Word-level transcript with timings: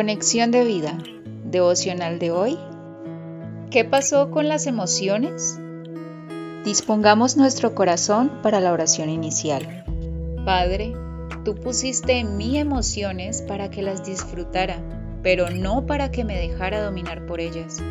Conexión 0.00 0.50
de 0.50 0.64
vida, 0.64 0.96
devocional 1.44 2.18
de 2.18 2.30
hoy. 2.30 2.58
¿Qué 3.70 3.84
pasó 3.84 4.30
con 4.30 4.48
las 4.48 4.66
emociones? 4.66 5.60
Dispongamos 6.64 7.36
nuestro 7.36 7.74
corazón 7.74 8.40
para 8.42 8.60
la 8.60 8.72
oración 8.72 9.10
inicial. 9.10 9.84
Padre, 10.46 10.94
tú 11.44 11.54
pusiste 11.54 12.14
en 12.14 12.38
mí 12.38 12.56
emociones 12.56 13.42
para 13.42 13.70
que 13.70 13.82
las 13.82 14.02
disfrutara, 14.02 14.78
pero 15.22 15.50
no 15.50 15.84
para 15.84 16.10
que 16.10 16.24
me 16.24 16.38
dejara 16.38 16.82
dominar 16.82 17.26
por 17.26 17.38
ellas. 17.38 17.82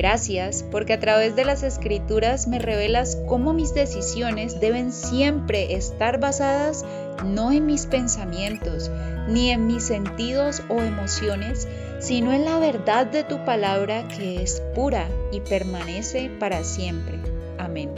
Gracias 0.00 0.64
porque 0.70 0.94
a 0.94 0.98
través 0.98 1.36
de 1.36 1.44
las 1.44 1.62
escrituras 1.62 2.48
me 2.48 2.58
revelas 2.58 3.18
cómo 3.28 3.52
mis 3.52 3.74
decisiones 3.74 4.58
deben 4.58 4.92
siempre 4.92 5.74
estar 5.74 6.18
basadas 6.18 6.86
no 7.22 7.52
en 7.52 7.66
mis 7.66 7.84
pensamientos, 7.84 8.90
ni 9.28 9.50
en 9.50 9.66
mis 9.66 9.84
sentidos 9.84 10.62
o 10.70 10.80
emociones, 10.80 11.68
sino 11.98 12.32
en 12.32 12.46
la 12.46 12.58
verdad 12.58 13.08
de 13.08 13.24
tu 13.24 13.44
palabra 13.44 14.08
que 14.08 14.42
es 14.42 14.62
pura 14.74 15.06
y 15.32 15.40
permanece 15.40 16.30
para 16.40 16.64
siempre. 16.64 17.18
Amén. 17.58 17.90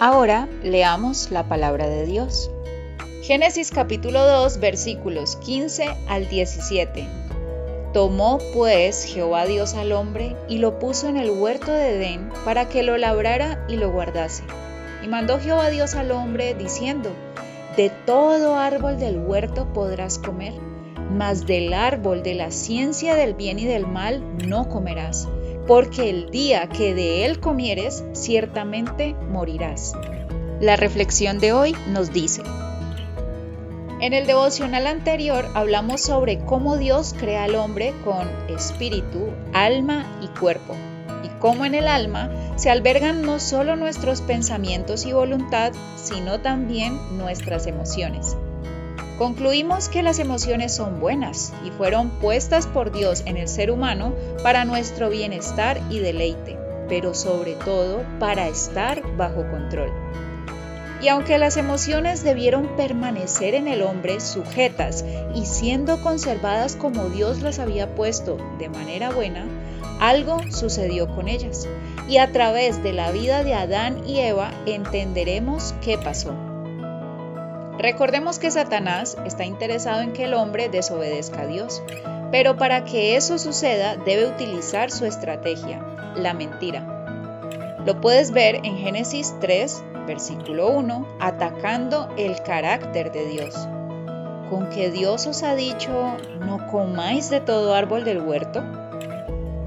Ahora 0.00 0.48
leamos 0.62 1.30
la 1.30 1.46
palabra 1.46 1.86
de 1.90 2.06
Dios. 2.06 2.50
Génesis 3.22 3.70
capítulo 3.70 4.26
2 4.26 4.60
versículos 4.60 5.36
15 5.36 5.94
al 6.08 6.26
17. 6.26 7.23
Tomó 7.94 8.38
pues 8.52 9.04
Jehová 9.04 9.46
Dios 9.46 9.74
al 9.74 9.92
hombre 9.92 10.36
y 10.48 10.58
lo 10.58 10.80
puso 10.80 11.06
en 11.06 11.16
el 11.16 11.30
huerto 11.30 11.70
de 11.70 11.94
Edén 11.94 12.28
para 12.44 12.68
que 12.68 12.82
lo 12.82 12.98
labrara 12.98 13.64
y 13.68 13.76
lo 13.76 13.92
guardase. 13.92 14.42
Y 15.04 15.06
mandó 15.06 15.38
Jehová 15.38 15.70
Dios 15.70 15.94
al 15.94 16.10
hombre 16.10 16.54
diciendo, 16.54 17.12
De 17.76 17.90
todo 18.04 18.56
árbol 18.56 18.98
del 18.98 19.20
huerto 19.20 19.72
podrás 19.72 20.18
comer, 20.18 20.54
mas 21.12 21.46
del 21.46 21.72
árbol 21.72 22.24
de 22.24 22.34
la 22.34 22.50
ciencia 22.50 23.14
del 23.14 23.34
bien 23.34 23.60
y 23.60 23.64
del 23.64 23.86
mal 23.86 24.24
no 24.44 24.68
comerás, 24.68 25.28
porque 25.68 26.10
el 26.10 26.32
día 26.32 26.68
que 26.68 26.96
de 26.96 27.24
él 27.24 27.38
comieres, 27.38 28.02
ciertamente 28.12 29.14
morirás. 29.30 29.92
La 30.60 30.74
reflexión 30.74 31.38
de 31.38 31.52
hoy 31.52 31.76
nos 31.92 32.12
dice, 32.12 32.42
en 34.04 34.12
el 34.12 34.26
devocional 34.26 34.86
anterior 34.86 35.48
hablamos 35.54 36.02
sobre 36.02 36.38
cómo 36.38 36.76
Dios 36.76 37.14
crea 37.18 37.44
al 37.44 37.54
hombre 37.54 37.94
con 38.04 38.28
espíritu, 38.50 39.30
alma 39.54 40.04
y 40.20 40.26
cuerpo, 40.38 40.76
y 41.22 41.28
cómo 41.40 41.64
en 41.64 41.74
el 41.74 41.88
alma 41.88 42.28
se 42.56 42.68
albergan 42.68 43.22
no 43.22 43.40
solo 43.40 43.76
nuestros 43.76 44.20
pensamientos 44.20 45.06
y 45.06 45.14
voluntad, 45.14 45.72
sino 45.96 46.38
también 46.40 46.98
nuestras 47.16 47.66
emociones. 47.66 48.36
Concluimos 49.16 49.88
que 49.88 50.02
las 50.02 50.18
emociones 50.18 50.74
son 50.74 51.00
buenas 51.00 51.54
y 51.64 51.70
fueron 51.70 52.10
puestas 52.10 52.66
por 52.66 52.92
Dios 52.92 53.22
en 53.24 53.38
el 53.38 53.48
ser 53.48 53.70
humano 53.70 54.12
para 54.42 54.66
nuestro 54.66 55.08
bienestar 55.08 55.80
y 55.88 56.00
deleite, 56.00 56.58
pero 56.90 57.14
sobre 57.14 57.54
todo 57.54 58.02
para 58.18 58.48
estar 58.48 59.00
bajo 59.16 59.48
control. 59.50 59.90
Y 61.02 61.08
aunque 61.08 61.38
las 61.38 61.56
emociones 61.56 62.24
debieron 62.24 62.76
permanecer 62.76 63.54
en 63.54 63.68
el 63.68 63.82
hombre 63.82 64.20
sujetas 64.20 65.04
y 65.34 65.44
siendo 65.44 66.00
conservadas 66.00 66.76
como 66.76 67.10
Dios 67.10 67.42
las 67.42 67.58
había 67.58 67.94
puesto 67.94 68.38
de 68.58 68.68
manera 68.68 69.10
buena, 69.10 69.46
algo 70.00 70.40
sucedió 70.50 71.08
con 71.08 71.28
ellas. 71.28 71.68
Y 72.08 72.18
a 72.18 72.32
través 72.32 72.82
de 72.82 72.92
la 72.92 73.10
vida 73.10 73.44
de 73.44 73.54
Adán 73.54 74.06
y 74.06 74.20
Eva 74.20 74.50
entenderemos 74.66 75.74
qué 75.82 75.98
pasó. 75.98 76.34
Recordemos 77.78 78.38
que 78.38 78.50
Satanás 78.50 79.16
está 79.26 79.44
interesado 79.44 80.00
en 80.00 80.12
que 80.12 80.24
el 80.24 80.34
hombre 80.34 80.68
desobedezca 80.68 81.42
a 81.42 81.46
Dios, 81.46 81.82
pero 82.30 82.56
para 82.56 82.84
que 82.84 83.16
eso 83.16 83.38
suceda 83.38 83.96
debe 83.96 84.26
utilizar 84.26 84.90
su 84.90 85.06
estrategia, 85.06 85.84
la 86.16 86.34
mentira. 86.34 86.94
Lo 87.84 88.00
puedes 88.00 88.30
ver 88.30 88.60
en 88.64 88.76
Génesis 88.76 89.34
3, 89.40 89.82
versículo 90.06 90.70
1, 90.70 91.06
atacando 91.20 92.08
el 92.16 92.42
carácter 92.42 93.12
de 93.12 93.26
Dios. 93.26 93.54
¿Con 94.50 94.68
que 94.68 94.90
Dios 94.90 95.26
os 95.26 95.42
ha 95.42 95.54
dicho, 95.54 95.90
no 96.40 96.66
comáis 96.70 97.30
de 97.30 97.40
todo 97.40 97.74
árbol 97.74 98.04
del 98.04 98.20
huerto? 98.20 98.62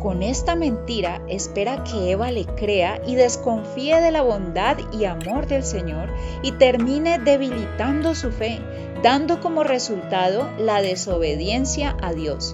Con 0.01 0.21
esta 0.21 0.55
mentira 0.55 1.21
espera 1.27 1.83
que 1.83 2.11
Eva 2.11 2.31
le 2.31 2.45
crea 2.45 3.01
y 3.05 3.15
desconfíe 3.15 3.99
de 3.99 4.11
la 4.11 4.21
bondad 4.21 4.77
y 4.93 5.05
amor 5.05 5.47
del 5.47 5.63
Señor 5.63 6.09
y 6.43 6.51
termine 6.53 7.17
debilitando 7.17 8.13
su 8.13 8.31
fe, 8.31 8.59
dando 9.01 9.41
como 9.41 9.63
resultado 9.63 10.49
la 10.59 10.81
desobediencia 10.81 11.97
a 12.01 12.13
Dios. 12.13 12.53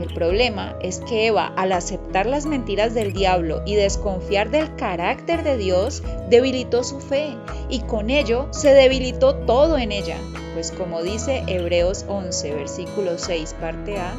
El 0.00 0.14
problema 0.14 0.76
es 0.80 1.00
que 1.00 1.26
Eva, 1.26 1.52
al 1.56 1.72
aceptar 1.72 2.26
las 2.26 2.46
mentiras 2.46 2.94
del 2.94 3.12
diablo 3.12 3.62
y 3.66 3.74
desconfiar 3.74 4.50
del 4.50 4.74
carácter 4.76 5.42
de 5.42 5.56
Dios, 5.56 6.02
debilitó 6.28 6.84
su 6.84 7.00
fe 7.00 7.36
y 7.68 7.80
con 7.80 8.10
ello 8.10 8.46
se 8.50 8.72
debilitó 8.72 9.34
todo 9.34 9.76
en 9.76 9.90
ella. 9.90 10.18
Pues 10.54 10.70
como 10.70 11.02
dice 11.02 11.42
Hebreos 11.46 12.04
11, 12.08 12.54
versículo 12.54 13.18
6, 13.18 13.56
parte 13.60 13.98
A, 13.98 14.14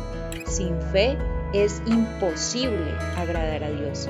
sin 0.45 0.79
fe 0.91 1.17
es 1.53 1.81
imposible 1.85 2.91
agradar 3.17 3.63
a 3.63 3.71
Dios. 3.71 4.09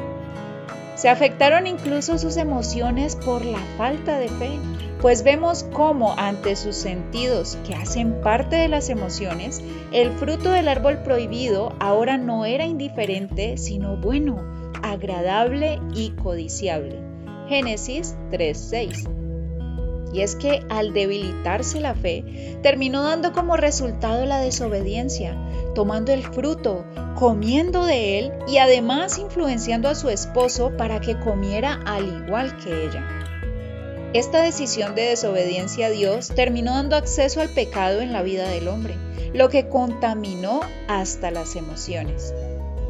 Se 1.00 1.08
afectaron 1.08 1.66
incluso 1.66 2.18
sus 2.18 2.36
emociones 2.36 3.16
por 3.16 3.46
la 3.46 3.62
falta 3.78 4.20
de 4.20 4.28
fe, 4.28 4.60
pues 5.02 5.24
vemos 5.24 5.66
cómo 5.72 6.14
ante 6.18 6.58
sus 6.58 6.76
sentidos, 6.76 7.58
que 7.66 7.74
hacen 7.74 8.20
parte 8.20 8.58
de 8.58 8.68
las 8.68 8.90
emociones, 8.90 9.62
el 9.94 10.12
fruto 10.12 10.52
del 10.52 10.68
árbol 10.68 10.98
prohibido 10.98 11.74
ahora 11.80 12.18
no 12.18 12.44
era 12.44 12.66
indiferente, 12.66 13.56
sino 13.56 13.96
bueno, 13.96 14.44
agradable 14.84 15.80
y 15.96 16.09
codiciable. 16.22 17.00
Génesis 17.48 18.18
3:6. 18.32 19.08
Y 20.12 20.20
es 20.20 20.36
que 20.36 20.66
al 20.68 20.92
debilitarse 20.92 21.80
la 21.80 21.96
fe, 21.96 22.58
terminó 22.62 23.04
dando 23.04 23.32
como 23.32 23.56
resultado 23.56 24.26
la 24.26 24.42
desobediencia, 24.42 25.38
tomando 25.76 26.12
el 26.12 26.24
fruto, 26.24 26.84
comiendo 27.19 27.85
de 27.85 28.18
él 28.18 28.31
y 28.47 28.59
además 28.59 29.18
influenciando 29.18 29.90
a 29.90 29.96
su 29.96 30.07
esposo 30.09 30.72
para 30.78 31.02
que 31.02 31.19
comiera 31.19 31.81
al 31.85 32.07
igual 32.07 32.56
que 32.57 32.85
ella. 32.85 33.06
Esta 34.13 34.41
decisión 34.41 34.96
de 34.96 35.02
desobediencia 35.02 35.88
a 35.88 35.90
Dios 35.90 36.29
terminó 36.29 36.75
dando 36.75 36.96
acceso 36.96 37.41
al 37.41 37.50
pecado 37.50 38.00
en 38.00 38.13
la 38.13 38.24
vida 38.24 38.47
del 38.47 38.69
hombre, 38.69 38.96
lo 39.34 39.50
que 39.50 39.68
contaminó 39.68 40.62
hasta 40.88 41.29
las 41.29 41.58
emociones. 41.58 42.34